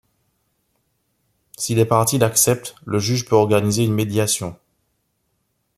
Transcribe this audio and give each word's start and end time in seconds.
Si 1.59 1.75
les 1.75 1.85
parties 1.85 2.17
l'acceptent, 2.17 2.73
le 2.85 2.97
juge 2.97 3.23
peut 3.23 3.35
organiser 3.35 3.83
une 3.83 3.93
médiation. 3.93 4.57